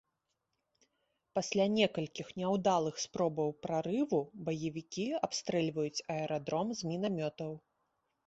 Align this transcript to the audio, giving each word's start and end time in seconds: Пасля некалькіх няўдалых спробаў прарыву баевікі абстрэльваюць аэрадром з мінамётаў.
Пасля 1.39 1.65
некалькіх 1.73 2.27
няўдалых 2.41 2.95
спробаў 3.05 3.49
прарыву 3.65 4.21
баевікі 4.47 5.05
абстрэльваюць 5.29 6.03
аэрадром 6.15 6.67
з 6.81 6.89
мінамётаў. 6.93 7.51